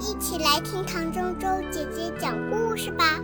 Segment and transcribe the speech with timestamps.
[0.00, 3.20] 一起来听唐周周姐姐讲故事吧。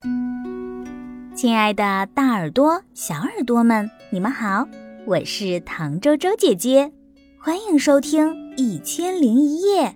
[1.34, 4.68] 亲爱的，大耳朵、小耳朵们，你们好，
[5.06, 6.92] 我是唐周周姐姐，
[7.38, 9.88] 欢迎收听《一千零一夜》，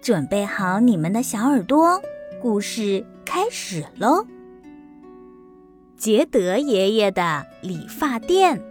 [0.00, 2.00] 准备好你们的小耳朵，
[2.40, 4.24] 故事开始喽。
[5.96, 8.62] 杰德爷爷的理发店。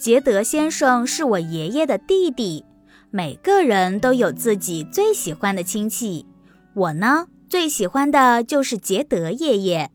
[0.00, 2.64] 杰德先生是我爷爷的弟弟。
[3.10, 6.24] 每个人都有自己最喜欢的亲戚，
[6.72, 9.90] 我呢最喜欢的就是杰德爷爷。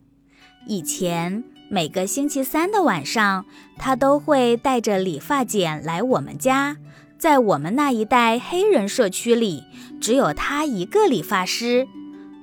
[0.68, 3.44] 以前每个星期三的晚上，
[3.78, 6.76] 他都会带着理发剪来我们家。
[7.18, 9.64] 在我们那一带黑人社区里，
[10.00, 11.88] 只有他一个理发师。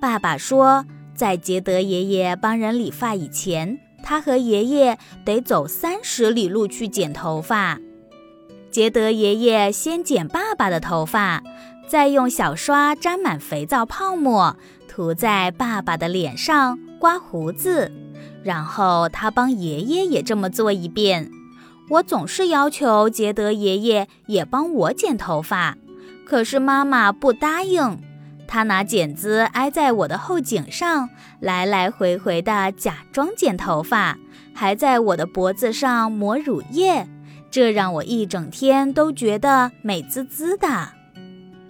[0.02, 0.86] 爸爸说，
[1.16, 3.80] 在杰德爷爷帮人理发以前。
[4.04, 7.80] 他和爷爷得走三十里路去剪头发。
[8.70, 11.42] 杰德爷爷先剪爸爸的头发，
[11.88, 17.92] 再用小刷沾满肥皂泡沫，涂在爸爸的脸上刮胡子，
[18.44, 21.32] 然后他帮爷爷也这么做一遍。
[21.90, 25.78] 我总是要求杰德爷爷也帮我剪头发，
[26.26, 28.00] 可是妈妈不答应。
[28.54, 31.10] 他拿剪子挨在我的后颈上，
[31.40, 34.16] 来来回回地假装剪头发，
[34.54, 37.08] 还在我的脖子上抹乳液，
[37.50, 40.68] 这让我一整天都觉得美滋滋的。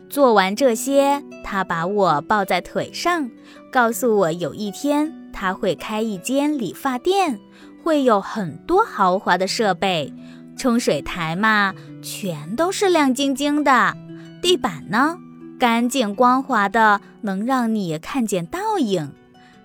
[0.09, 3.29] 做完这些，他把我抱在腿上，
[3.71, 7.39] 告诉我有一天他会开一间理发店，
[7.81, 10.13] 会有很多豪华的设备，
[10.57, 13.95] 冲水台嘛，全都是亮晶晶的，
[14.41, 15.17] 地板呢？
[15.63, 19.13] 干净光滑的，能让你看见倒影，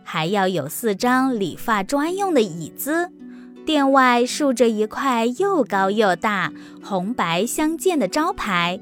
[0.04, 3.10] 还要有四张理发专用的椅子。
[3.66, 8.78] 店外竖着一块又高又大、红白相间的招牌。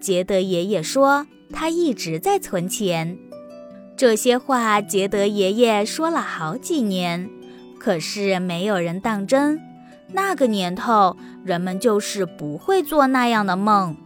[0.00, 3.18] 杰德爷爷说，他一直在存钱。
[3.96, 7.28] 这些话，杰德爷爷说了好几年，
[7.80, 9.60] 可是没有人当真。
[10.12, 13.96] 那个年头，人们就是不会做那样的梦。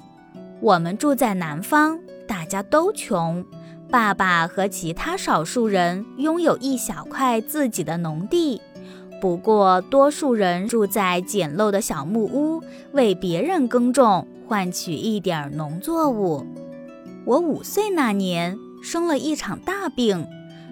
[0.63, 2.01] 我们住在南方。
[2.27, 3.45] 大家都穷，
[3.91, 8.61] 爸爸和其他少数人拥有一小块自己的农地，
[9.21, 16.47] 不过多数人住在简陋的小木屋，为别人耕种，换取一点农作物。
[17.25, 20.27] 我五岁那年生了一场大病，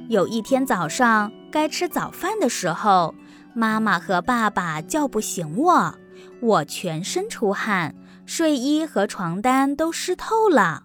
[0.09, 3.15] 有一天早上该吃早饭的时候，
[3.55, 5.95] 妈妈和爸爸叫不醒我，
[6.41, 7.95] 我全身出汗，
[8.27, 10.85] 睡衣和床单都湿透了。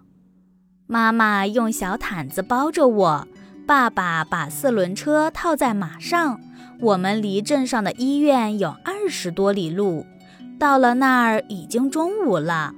[0.90, 3.28] 妈妈用小毯子包着我，
[3.66, 6.40] 爸爸把四轮车套在马上。
[6.80, 10.06] 我们离镇上的医院有二十多里路。
[10.58, 12.72] 到了那儿已经中午了。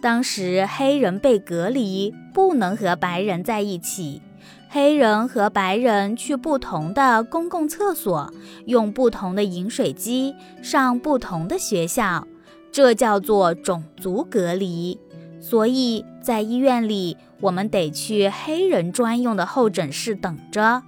[0.00, 4.22] 当时黑人被隔离，不能和白人在一起。
[4.68, 8.32] 黑人和白人去不同的公共厕所，
[8.66, 12.28] 用不同的饮水机，上不同的学校，
[12.70, 15.00] 这叫做种族隔离。
[15.40, 20.82] 所以在医院里，我们得去黑人专用的候诊室等着。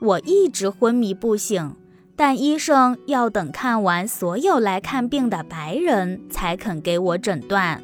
[0.00, 1.74] 我一直昏迷不醒，
[2.16, 7.82] 但医生要等看完所有来看病的白人才肯给我诊断。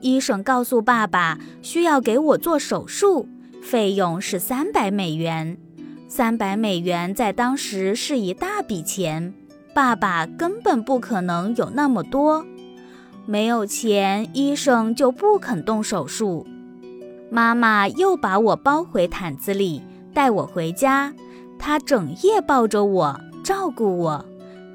[0.00, 3.28] 医生告诉爸爸，需要给我做手术，
[3.62, 5.56] 费用是三百美元。
[6.08, 9.32] 三百美元在当时是一大笔钱，
[9.72, 12.44] 爸爸根本不可能有那么多。
[13.24, 16.46] 没有钱，医生就不肯动手术。
[17.34, 19.80] 妈妈又把我包回毯子里，
[20.12, 21.14] 带我回家。
[21.58, 24.22] 她整夜抱着我，照顾我，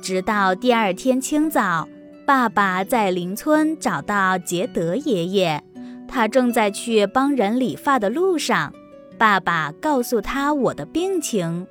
[0.02, 1.88] 直到第二天清早，
[2.26, 5.62] 爸爸在邻村找到杰德爷爷，
[6.08, 8.74] 他正在去帮人理发的路上。
[9.20, 11.68] 爸爸告诉他我的病情。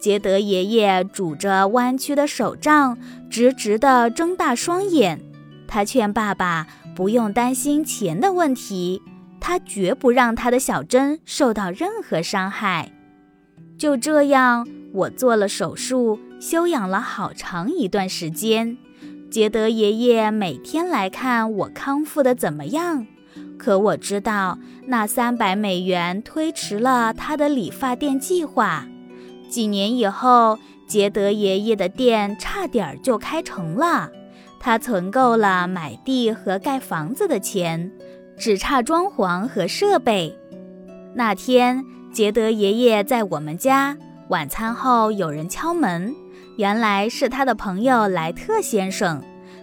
[0.00, 2.96] 杰德爷爷拄着弯曲的手杖，
[3.28, 5.20] 直直地睁大双眼。
[5.68, 6.66] 他劝爸爸
[6.96, 9.02] 不用担心钱的问题，
[9.42, 12.92] 他绝不让他的小珍受到任何伤害。
[13.76, 18.78] 就这样，我做了手术，休养了好长一段时间。
[19.28, 23.04] 杰德爷爷每天来看我康复的怎么样，
[23.58, 28.86] 可我知道那三百美元推迟了他的理发店计划。
[29.50, 30.56] 几年以后，
[30.86, 34.08] 杰德爷爷的店差点就开成了。
[34.60, 37.90] 他存够了买地和盖房子的钱，
[38.42, 40.36] 只差装潢和设备。
[41.14, 43.96] 那天，杰德爷爷在我们家
[44.30, 46.12] 晚餐后，有人敲门，
[46.56, 49.22] 原来是他的朋友莱特先生。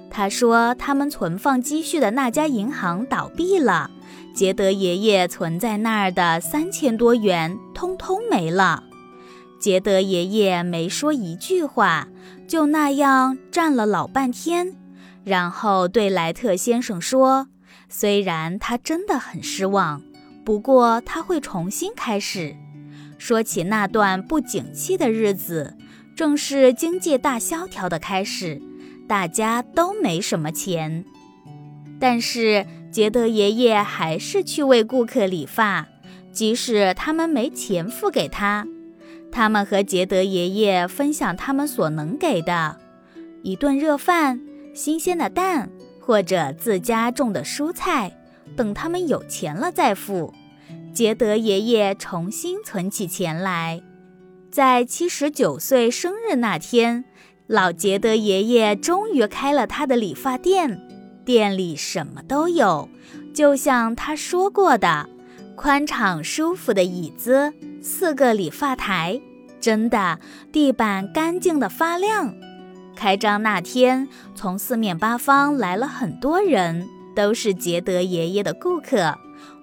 [0.10, 3.92] 他说，他们存放积蓄的那家银行倒闭了，
[4.34, 8.82] 杰德爷爷存在那儿的三千多元通通没了。
[9.60, 12.08] 杰德爷爷没说一句话，
[12.48, 14.74] 就那样站了老半天，
[15.26, 17.50] 然后对莱特先生说
[17.90, 20.02] ：“虽然他真的很失望，
[20.46, 22.56] 不过他会重新开始。”
[23.18, 25.76] 说起那段不景气的日子，
[26.16, 28.62] 正是经济大萧条的开始，
[29.10, 31.04] 大家都没什么钱。
[32.00, 35.86] 但是杰德爷爷还是去为顾客理发，
[36.32, 38.66] 即使他们没钱付给他。
[39.32, 42.78] 他们和杰德爷爷分享他们所能给的：
[43.44, 44.40] 一顿热饭、
[44.74, 45.70] 新鲜的蛋，
[46.10, 48.12] 或者自家种的蔬菜。
[48.58, 50.34] 等他们有钱了再付。
[50.92, 53.84] 杰德爷爷重新存起钱来，
[54.50, 57.06] 在七十九岁生日那天，
[57.46, 60.82] 老杰德爷爷终于开了他的理发店。
[61.24, 62.90] 店里什么都有，
[63.32, 65.08] 就像他说过的，
[65.56, 67.54] 宽敞舒服的椅子，
[67.84, 69.22] 四个理发台，
[69.62, 70.20] 真的
[70.52, 72.34] 地板干净的发亮。
[73.00, 76.86] 开张那天，从四面八方来了很多人，
[77.16, 79.18] 都是杰德爷爷的顾客。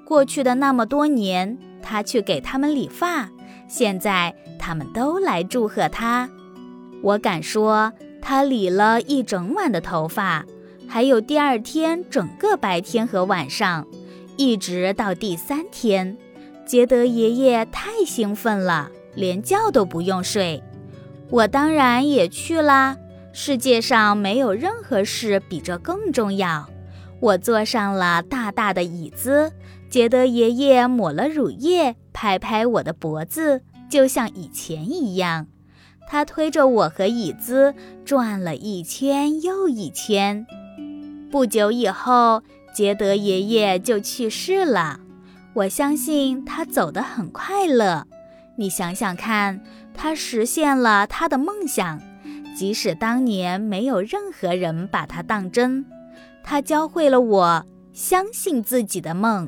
[0.07, 3.29] 过去的那么多年，他去给他们理发，
[3.69, 6.31] 现在他们都来祝贺他。
[7.03, 7.93] 我敢说，
[8.23, 10.47] 他理了一整晚的头发。
[10.89, 13.87] 还有第二天整个白天和晚上，
[14.39, 16.17] 一直到第三天，
[16.65, 20.63] 杰德爷爷太兴奋了，连觉都不用睡。
[21.29, 22.97] 我当然也去啦。
[23.39, 26.71] 世界上没有任何事比这更重要。
[27.21, 29.53] 我坐上了大大的椅子，
[29.91, 33.61] 杰德爷爷抹了乳液，拍拍我的脖子，
[33.91, 35.49] 就像以前一样。
[36.09, 37.75] 他推着我和椅子
[38.07, 40.47] 转了一圈又一圈。
[41.31, 42.43] 不久以后，
[42.75, 45.01] 杰德爷爷就去世了。
[45.53, 48.07] 我相信他走得很快乐。
[48.57, 49.61] 你想想看，
[49.93, 52.01] 他实现了他的梦想，
[52.57, 55.85] 即使当年没有任何人把它当真。
[56.43, 59.47] 它教会了我相信自己的梦。